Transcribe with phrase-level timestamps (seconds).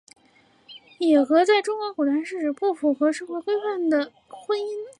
[0.97, 4.83] 野合在中国古代是指不合社会规范的婚姻。